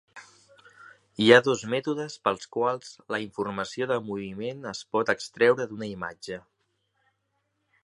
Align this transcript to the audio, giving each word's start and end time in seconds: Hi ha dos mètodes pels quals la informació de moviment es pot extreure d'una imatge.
Hi 1.23 1.27
ha 1.35 1.41
dos 1.47 1.65
mètodes 1.73 2.15
pels 2.27 2.49
quals 2.55 2.95
la 3.15 3.21
informació 3.25 3.89
de 3.93 3.99
moviment 4.09 4.67
es 4.73 4.83
pot 4.97 5.15
extreure 5.17 5.71
d'una 5.75 5.93
imatge. 5.93 6.43